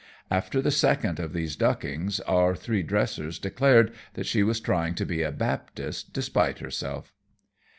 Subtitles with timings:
[0.31, 5.05] After the second of these duckings our three dressers declared that she was trying to
[5.05, 7.13] be a Baptist despite herself.